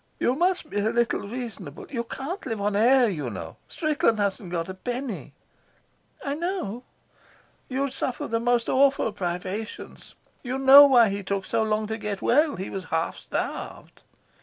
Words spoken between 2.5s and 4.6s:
on air, you know. Strickland hasn't